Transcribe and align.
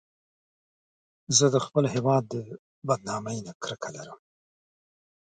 زه 1.37 1.45
د 1.53 1.55
خپل 1.65 1.83
هېواد 1.95 2.23
د 2.33 2.35
بدنامۍ 2.87 3.37
نه 3.47 3.51
کرکه 3.61 3.89
لرم 3.95 4.19